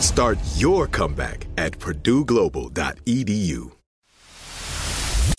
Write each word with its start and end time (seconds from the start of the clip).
Start 0.00 0.38
your 0.56 0.86
comeback 0.86 1.46
at 1.56 1.72
purdueglobal.edu. 1.78 3.72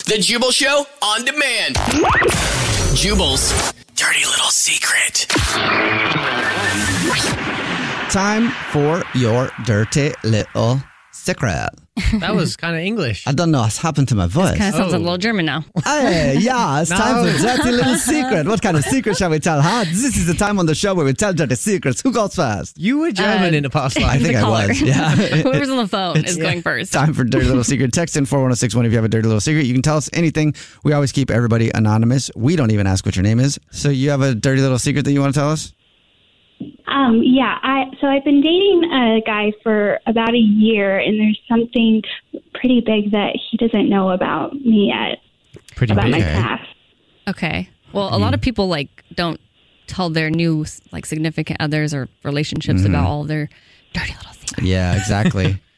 The 0.06 0.18
Jubal 0.18 0.50
Show 0.50 0.84
on 1.02 1.24
demand. 1.24 1.76
Jubal's 2.94 3.72
dirty 3.94 4.24
little 4.24 4.50
secret. 4.50 5.26
Time 8.10 8.50
for 8.72 9.02
your 9.14 9.50
dirty 9.64 10.12
little 10.24 10.82
secret. 11.12 11.68
That 12.20 12.34
was 12.34 12.56
kind 12.56 12.74
of 12.76 12.82
English. 12.82 13.26
I 13.26 13.32
don't 13.32 13.50
know 13.50 13.60
what's 13.60 13.78
happened 13.78 14.08
to 14.08 14.14
my 14.14 14.26
voice. 14.26 14.56
Kind 14.58 14.74
of 14.74 14.80
sounds 14.80 14.94
Oh. 14.94 14.98
a 14.98 14.98
little 14.98 15.18
German 15.18 15.46
now. 15.46 15.64
Hey, 15.84 16.36
yeah, 16.38 16.80
it's 16.80 16.90
time 16.90 17.24
for 17.26 17.38
dirty 17.42 17.72
little 17.72 17.96
secret. 17.96 18.46
What 18.46 18.62
kind 18.62 18.76
of 18.76 18.84
secret 18.84 19.16
shall 19.16 19.30
we 19.30 19.38
tell? 19.40 19.60
Huh? 19.60 19.84
This 19.84 20.16
is 20.16 20.26
the 20.26 20.34
time 20.34 20.58
on 20.58 20.66
the 20.66 20.74
show 20.74 20.94
where 20.94 21.04
we 21.04 21.12
tell 21.12 21.32
dirty 21.32 21.54
secrets. 21.54 22.00
Who 22.02 22.12
goes 22.12 22.34
first? 22.34 22.78
You 22.78 22.98
were 23.00 23.10
German 23.12 23.54
Uh, 23.54 23.56
in 23.58 23.62
the 23.64 23.70
past 23.70 23.96
I 23.98 24.02
life. 24.02 24.22
think 24.22 24.34
The 24.34 24.38
I 24.38 24.42
caller. 24.42 24.68
was. 24.68 24.80
Yeah. 24.82 25.10
Whoever's 25.42 25.70
on 25.70 25.76
the 25.78 25.88
phone 25.88 26.24
is 26.24 26.36
going 26.36 26.62
first. 26.62 26.92
Time 26.92 27.14
for 27.14 27.24
dirty 27.24 27.46
little 27.46 27.64
secret. 27.64 27.92
Text 27.92 28.16
in 28.16 28.26
41061 28.26 28.86
if 28.86 28.92
you 28.92 28.96
have 28.98 29.04
a 29.04 29.08
dirty 29.08 29.26
little 29.26 29.40
secret. 29.40 29.66
You 29.66 29.72
can 29.72 29.82
tell 29.82 29.96
us 29.96 30.08
anything. 30.12 30.54
We 30.84 30.92
always 30.92 31.12
keep 31.12 31.30
everybody 31.30 31.70
anonymous. 31.74 32.30
We 32.36 32.56
don't 32.56 32.70
even 32.70 32.86
ask 32.86 33.04
what 33.06 33.16
your 33.16 33.22
name 33.24 33.40
is. 33.40 33.58
So 33.70 33.88
you 33.88 34.10
have 34.10 34.20
a 34.22 34.34
dirty 34.34 34.60
little 34.60 34.78
secret 34.78 35.04
that 35.04 35.12
you 35.12 35.20
want 35.20 35.34
to 35.34 35.40
tell 35.40 35.50
us? 35.50 35.72
Um, 36.86 37.22
yeah, 37.22 37.58
I 37.62 37.84
so 38.00 38.06
I've 38.06 38.24
been 38.24 38.40
dating 38.40 38.84
a 38.92 39.20
guy 39.24 39.52
for 39.62 40.00
about 40.06 40.34
a 40.34 40.38
year, 40.38 40.98
and 40.98 41.20
there's 41.20 41.38
something 41.48 42.02
pretty 42.54 42.80
big 42.80 43.12
that 43.12 43.38
he 43.50 43.56
doesn't 43.56 43.88
know 43.88 44.10
about 44.10 44.54
me 44.54 44.92
yet, 44.92 45.18
Pretty 45.76 45.94
much 45.94 46.04
about 46.04 46.10
my 46.10 46.18
Okay. 46.18 46.34
past. 46.34 46.68
Okay. 47.28 47.68
Well, 47.92 48.14
a 48.14 48.18
lot 48.18 48.34
of 48.34 48.40
people 48.40 48.68
like 48.68 49.04
don't 49.14 49.40
tell 49.86 50.10
their 50.10 50.30
new 50.30 50.64
like 50.92 51.06
significant 51.06 51.60
others 51.60 51.94
or 51.94 52.08
relationships 52.24 52.84
about 52.84 53.06
all 53.06 53.24
their 53.24 53.48
dirty 53.92 54.14
little 54.16 54.32
secrets. 54.32 54.68
Yeah, 54.68 54.96
exactly. 54.96 55.60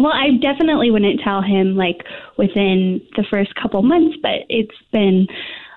Well, 0.00 0.12
I 0.12 0.30
definitely 0.40 0.92
wouldn't 0.92 1.20
tell 1.24 1.42
him 1.42 1.74
like 1.74 2.04
within 2.36 3.00
the 3.16 3.24
first 3.28 3.52
couple 3.56 3.82
months, 3.82 4.16
but 4.22 4.46
it's 4.48 4.76
been 4.92 5.26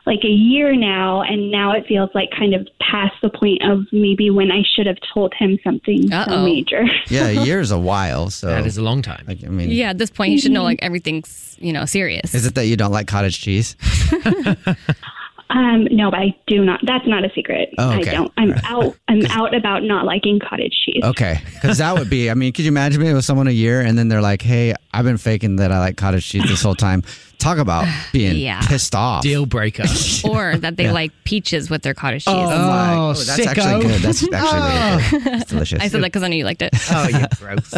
like 0.05 0.19
a 0.23 0.27
year 0.27 0.75
now, 0.75 1.21
and 1.21 1.51
now 1.51 1.73
it 1.73 1.85
feels 1.87 2.09
like 2.13 2.29
kind 2.37 2.53
of 2.53 2.67
past 2.79 3.13
the 3.21 3.29
point 3.29 3.61
of 3.63 3.85
maybe 3.91 4.29
when 4.29 4.51
I 4.51 4.63
should 4.75 4.87
have 4.87 4.97
told 5.13 5.33
him 5.37 5.59
something 5.63 6.11
Uh-oh. 6.11 6.43
major. 6.45 6.83
yeah, 7.07 7.27
a 7.27 7.31
year's 7.45 7.71
a 7.71 7.79
while. 7.79 8.29
So 8.29 8.47
That 8.47 8.65
is 8.65 8.77
a 8.77 8.81
long 8.83 9.01
time. 9.01 9.23
like, 9.27 9.43
I 9.43 9.47
mean, 9.47 9.69
Yeah, 9.69 9.91
at 9.91 9.97
this 9.97 10.09
point, 10.09 10.31
you 10.31 10.39
should 10.39 10.51
know 10.51 10.61
mm-hmm. 10.61 10.65
like 10.65 10.79
everything's 10.81 11.57
you 11.59 11.71
know 11.73 11.85
serious. 11.85 12.33
is 12.33 12.45
it 12.45 12.55
that 12.55 12.65
you 12.65 12.75
don't 12.75 12.91
like 12.91 13.07
cottage 13.07 13.39
cheese? 13.39 13.75
Um, 15.53 15.85
no, 15.91 16.09
but 16.09 16.19
I 16.19 16.35
do 16.47 16.63
not. 16.63 16.79
That's 16.85 17.05
not 17.05 17.25
a 17.25 17.29
secret. 17.35 17.73
Oh, 17.77 17.91
okay. 17.99 18.09
I 18.11 18.13
don't. 18.13 18.31
I'm 18.37 18.53
out. 18.63 18.95
I'm 19.09 19.25
out 19.31 19.53
about 19.53 19.83
not 19.83 20.05
liking 20.05 20.39
cottage 20.39 20.73
cheese. 20.85 21.03
Okay, 21.03 21.39
because 21.55 21.79
that 21.79 21.93
would 21.97 22.09
be. 22.09 22.29
I 22.29 22.35
mean, 22.35 22.53
could 22.53 22.63
you 22.65 22.69
imagine 22.71 23.01
me 23.01 23.13
with 23.13 23.25
someone 23.25 23.47
a 23.47 23.51
year 23.51 23.81
and 23.81 23.97
then 23.97 24.07
they're 24.07 24.21
like, 24.21 24.41
"Hey, 24.41 24.73
I've 24.93 25.03
been 25.03 25.17
faking 25.17 25.57
that 25.57 25.71
I 25.71 25.79
like 25.79 25.97
cottage 25.97 26.25
cheese 26.27 26.43
this 26.47 26.61
whole 26.63 26.75
time." 26.75 27.03
Talk 27.37 27.57
about 27.57 27.87
being 28.13 28.35
Yeah. 28.37 28.61
pissed 28.67 28.93
off. 28.93 29.23
Deal 29.23 29.45
breaker. 29.47 29.83
or 30.29 30.57
that 30.57 30.77
they 30.77 30.91
like 30.91 31.11
peaches 31.23 31.69
with 31.71 31.81
their 31.81 31.95
cottage 31.95 32.23
cheese. 32.25 32.33
my- 32.35 32.93
Oh, 32.95 33.13
that's 33.13 33.31
sicko. 33.31 33.47
actually 33.47 33.81
good. 33.87 34.01
That's 34.01 34.23
actually 34.33 34.61
really 34.61 35.23
good. 35.25 35.41
It's 35.41 35.49
delicious. 35.49 35.81
I 35.81 35.87
said 35.87 36.01
that 36.03 36.07
because 36.07 36.21
I 36.23 36.27
knew 36.27 36.37
you 36.37 36.45
liked 36.45 36.61
it. 36.61 36.69
oh, 36.91 37.07
yeah, 37.09 37.25
gross. 37.39 37.73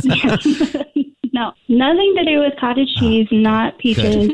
No, 1.31 1.51
nothing 1.67 2.13
to 2.17 2.25
do 2.25 2.39
with 2.41 2.53
cottage 2.59 2.89
cheese. 2.99 3.27
Not 3.31 3.77
peaches. 3.79 4.29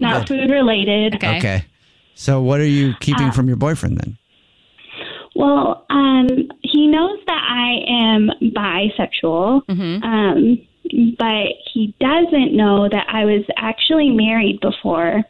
not 0.00 0.28
food 0.28 0.50
related. 0.50 1.16
Okay. 1.16 1.38
okay. 1.38 1.64
So, 2.22 2.40
what 2.40 2.60
are 2.60 2.64
you 2.66 2.94
keeping 3.00 3.28
Uh, 3.28 3.32
from 3.32 3.48
your 3.48 3.56
boyfriend 3.56 3.98
then? 3.98 4.16
Well, 5.34 5.84
um, 5.90 6.28
he 6.62 6.86
knows 6.86 7.18
that 7.26 7.42
I 7.48 7.80
am 7.88 8.30
bisexual, 8.40 9.62
Mm-hmm. 9.66 10.02
um, 10.04 10.58
but 11.18 11.46
he 11.72 11.92
doesn't 12.00 12.54
know 12.54 12.88
that 12.88 13.06
I 13.08 13.24
was 13.24 13.42
actually 13.56 14.10
married 14.10 14.60
before, 14.60 15.24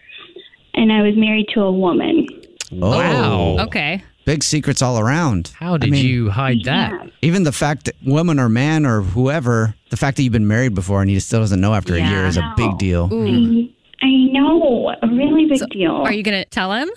and 0.74 0.92
I 0.92 1.00
was 1.02 1.14
married 1.16 1.46
to 1.54 1.60
a 1.62 1.72
woman. 1.72 2.26
Oh, 2.72 2.90
Wow. 2.98 3.56
Okay. 3.66 4.02
Big 4.26 4.44
secrets 4.44 4.82
all 4.82 4.98
around. 4.98 5.52
How 5.58 5.74
I 5.74 5.78
did 5.78 5.90
mean, 5.92 6.04
you 6.04 6.30
hide 6.30 6.62
that? 6.64 6.92
Yeah. 6.92 7.06
Even 7.22 7.42
the 7.44 7.52
fact 7.52 7.86
that 7.86 7.96
woman 8.04 8.38
or 8.38 8.48
man 8.50 8.84
or 8.84 9.00
whoever, 9.00 9.74
the 9.90 9.96
fact 9.96 10.16
that 10.18 10.24
you've 10.24 10.32
been 10.32 10.46
married 10.46 10.74
before 10.74 11.00
and 11.00 11.08
he 11.10 11.18
still 11.20 11.40
doesn't 11.40 11.60
know 11.60 11.74
after 11.74 11.94
a 11.94 12.00
year 12.00 12.26
is 12.26 12.36
a 12.36 12.52
big 12.56 12.76
deal. 12.78 13.08
Ooh. 13.12 13.68
I 14.02 14.08
know, 14.32 14.94
a 15.02 15.06
really 15.06 15.46
big 15.46 15.60
deal. 15.70 15.92
Are 15.92 16.12
you 16.12 16.22
gonna 16.22 16.44
tell 16.46 16.72
him? 16.72 16.90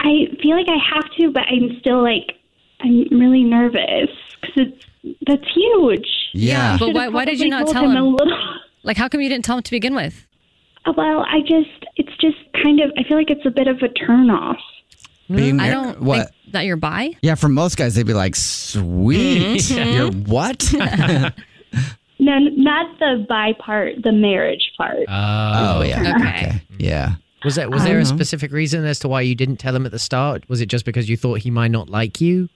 I 0.00 0.26
feel 0.42 0.56
like 0.56 0.68
I 0.68 0.78
have 0.94 1.04
to, 1.18 1.30
but 1.30 1.42
I'm 1.48 1.78
still 1.80 2.02
like, 2.02 2.32
I'm 2.80 3.06
really 3.10 3.44
nervous 3.44 4.08
because 4.40 4.68
it's 4.72 4.86
that's 5.26 5.44
huge. 5.54 6.08
Yeah. 6.32 6.76
But 6.78 6.94
why- 6.94 7.08
why 7.08 7.24
did 7.24 7.40
you 7.40 7.48
not 7.48 7.68
tell 7.68 7.88
him? 7.88 7.96
A 7.96 8.02
little, 8.04 8.38
Like, 8.82 8.96
how 8.96 9.08
come 9.08 9.20
you 9.20 9.28
didn't 9.28 9.44
tell 9.44 9.56
him 9.58 9.62
to 9.62 9.70
begin 9.70 9.94
with? 9.94 10.26
well, 10.96 11.20
I 11.28 11.40
just, 11.42 11.84
it's 11.96 12.16
just 12.18 12.38
kind 12.62 12.80
of, 12.80 12.90
I 12.96 13.04
feel 13.04 13.16
like 13.18 13.30
it's 13.30 13.44
a 13.44 13.50
bit 13.50 13.68
of 13.68 13.76
a 13.82 13.88
turnoff. 13.88 14.56
Being 15.28 15.60
I 15.60 15.72
mar- 15.72 15.84
don't 15.84 16.02
what? 16.02 16.16
think 16.16 16.52
that 16.52 16.64
you're 16.64 16.76
bi. 16.78 17.14
Yeah, 17.22 17.34
for 17.34 17.48
most 17.50 17.76
guys, 17.76 17.94
they'd 17.94 18.06
be 18.06 18.14
like, 18.14 18.34
"Sweet, 18.34 19.60
Mm-hmm. 19.60 19.92
you're 19.92 20.10
what?" 20.10 20.58
No, 22.20 22.38
not 22.38 22.98
the 22.98 23.24
bi 23.28 23.54
part, 23.58 24.02
the 24.02 24.12
marriage 24.12 24.72
part. 24.76 24.98
oh 25.08 25.82
yeah, 25.82 26.14
Okay. 26.16 26.62
yeah. 26.78 27.14
Was 27.44 27.54
there 27.54 27.70
was 27.70 27.82
there 27.84 27.98
a 27.98 28.04
specific 28.04 28.52
reason 28.52 28.84
as 28.84 28.98
to 29.00 29.08
why 29.08 29.22
you 29.22 29.34
didn't 29.34 29.56
tell 29.56 29.74
him 29.74 29.86
at 29.86 29.92
the 29.92 29.98
start? 29.98 30.46
Was 30.48 30.60
it 30.60 30.66
just 30.66 30.84
because 30.84 31.08
you 31.08 31.16
thought 31.16 31.38
he 31.38 31.50
might 31.50 31.70
not 31.70 31.88
like 31.88 32.20
you? 32.20 32.48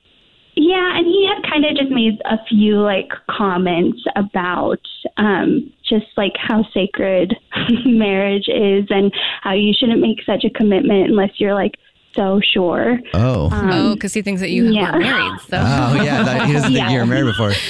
Yeah, 0.56 0.96
and 0.98 1.06
he 1.06 1.26
had 1.26 1.42
kind 1.50 1.64
of 1.64 1.74
just 1.76 1.90
made 1.90 2.20
a 2.26 2.36
few 2.48 2.76
like 2.82 3.08
comments 3.30 4.02
about 4.14 4.80
um 5.16 5.72
just 5.88 6.06
like 6.18 6.34
how 6.36 6.62
sacred 6.74 7.34
marriage 7.86 8.48
is 8.48 8.86
and 8.90 9.12
how 9.40 9.52
you 9.54 9.72
shouldn't 9.72 10.00
make 10.00 10.22
such 10.24 10.44
a 10.44 10.50
commitment 10.50 11.08
unless 11.10 11.30
you're 11.38 11.54
like 11.54 11.76
so 12.14 12.40
sure. 12.52 13.00
Oh, 13.12 13.50
Um, 13.50 13.70
oh, 13.72 13.94
because 13.94 14.14
he 14.14 14.22
thinks 14.22 14.40
that 14.40 14.50
you 14.50 14.66
yeah. 14.70 14.92
weren't 14.92 15.02
married. 15.02 15.40
So. 15.48 15.56
oh 15.56 15.94
yeah. 16.04 16.22
That, 16.22 16.46
he 16.46 16.52
doesn't 16.52 16.72
think 16.72 16.78
Yeah. 16.78 16.90
you 16.92 16.98
were 17.00 17.06
married 17.06 17.24
before. 17.24 17.52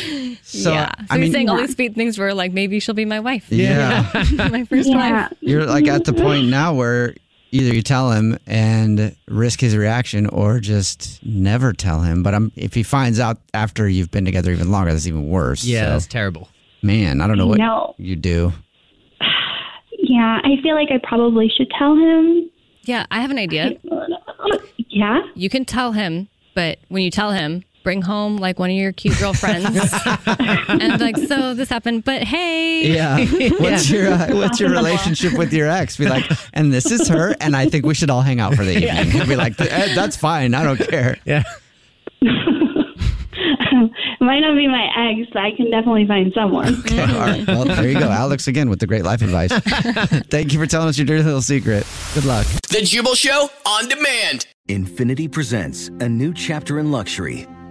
So 0.63 0.73
yeah. 0.73 0.91
So 0.99 1.05
I 1.11 1.15
you're 1.17 1.23
mean, 1.23 1.33
saying 1.33 1.49
all 1.49 1.57
these 1.57 1.75
sweet 1.75 1.95
things 1.95 2.19
were 2.19 2.33
like 2.35 2.53
maybe 2.53 2.79
she'll 2.81 2.95
be 2.95 3.05
my 3.05 3.21
wife. 3.21 3.47
yeah, 3.51 4.09
my 4.51 4.65
first 4.65 4.89
yeah. 4.89 5.29
wife. 5.29 5.33
you're 5.41 5.67
like 5.67 5.87
at 5.89 6.05
the 6.05 6.13
point 6.13 6.49
now 6.49 6.75
where 6.75 7.15
either 7.51 7.75
you 7.75 7.83
tell 7.83 8.11
him 8.11 8.39
and 8.47 9.15
risk 9.29 9.61
his 9.61 9.77
reaction, 9.77 10.27
or 10.27 10.59
just 10.61 11.25
never 11.25 11.73
tell 11.73 12.01
him. 12.01 12.23
But 12.23 12.35
I'm 12.35 12.53
if 12.57 12.75
he 12.75 12.83
finds 12.83 13.21
out 13.21 13.39
after 13.53 13.89
you've 13.89 14.11
been 14.11 14.25
together 14.25 14.51
even 14.53 14.71
longer, 14.71 14.93
that's 14.93 15.07
even 15.07 15.29
worse. 15.29 15.65
Yeah, 15.65 15.85
So, 15.85 15.91
that's 15.91 16.07
terrible. 16.07 16.49
man, 16.83 17.21
I 17.21 17.27
don't 17.27 17.39
know 17.39 17.47
what 17.47 17.59
No. 17.59 17.95
you 17.99 18.17
do. 18.17 18.53
Yeah, 19.99 20.39
I 20.45 20.61
feel 20.63 20.75
like 20.75 20.89
I 20.91 20.99
probably 21.03 21.49
should 21.57 21.71
tell 21.79 21.97
him. 21.97 22.51
Yeah, 22.83 23.07
I 23.11 23.21
have 23.21 23.31
an 23.31 23.39
idea. 23.39 23.73
Yeah. 24.89 25.23
You 25.35 25.49
can 25.51 25.65
tell 25.65 25.91
him, 25.91 26.29
but 26.55 26.79
when 26.89 27.03
you 27.03 27.11
tell 27.11 27.33
him, 27.33 27.65
bring 27.85 28.03
home 28.03 28.39
like 28.39 28.59
one 28.59 28.71
of 28.71 28.77
your 28.77 28.93
cute 28.93 29.17
girlfriends 29.19 29.67
and 30.27 31.01
like, 31.01 31.17
so 31.17 31.55
this 31.55 31.69
happened, 31.69 32.03
but 32.05 32.25
hey. 32.25 32.93
Yeah. 32.93 33.19
What's 33.61 33.89
your 33.89 34.13
uh, 34.13 34.35
what's 34.35 34.59
your 34.59 34.71
relationship 34.71 35.35
with 35.39 35.53
your 35.53 35.69
ex? 35.69 35.97
Be 35.97 36.07
like, 36.07 36.25
and 36.53 36.73
this 36.73 36.91
is 36.91 37.07
her, 37.09 37.37
and 37.41 37.55
I 37.55 37.69
think 37.69 37.87
we 37.87 37.95
should 37.95 38.11
all 38.11 38.23
hang 38.23 38.41
out 38.41 38.55
for 38.55 38.65
the 38.65 38.77
evening. 38.77 39.29
Be 39.29 39.37
like, 39.37 39.61
"Eh, 39.61 39.95
that's 39.95 40.17
fine. 40.17 40.55
I 40.55 40.65
don't 40.65 40.79
care. 40.79 41.19
Yeah. 41.25 41.45
might 44.21 44.41
not 44.41 44.57
be 44.57 44.67
my 44.67 44.89
ex, 45.11 45.29
but 45.33 45.43
I 45.43 45.55
can 45.57 45.71
definitely 45.71 46.07
find 46.07 46.33
someone. 46.35 46.81
Okay, 46.81 47.01
all 47.01 47.21
right. 47.21 47.47
Well, 47.47 47.65
there 47.65 47.89
you 47.89 47.99
go. 47.99 48.09
Alex 48.09 48.49
again 48.49 48.71
with 48.71 48.81
the 48.81 48.87
great 48.87 49.05
life 49.05 49.23
advice. 49.23 49.53
Thank 50.29 50.53
you 50.53 50.59
for 50.59 50.67
telling 50.67 50.89
us 50.89 50.99
your 50.99 51.07
dirty 51.07 51.23
little 51.23 51.43
secret. 51.43 51.87
Good 52.15 52.25
luck. 52.25 52.47
The 52.71 52.83
Jubal 52.83 53.15
Show 53.15 53.49
on 53.67 53.89
demand. 53.89 54.47
Infiniti 54.69 55.31
presents 55.31 55.89
a 56.01 56.09
new 56.09 56.33
chapter 56.33 56.79
in 56.79 56.91
luxury, 56.91 57.47